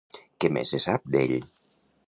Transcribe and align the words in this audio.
Què 0.43 0.49
més 0.55 0.71
se 0.75 0.81
sap 0.87 1.05
d'ell? 1.17 1.37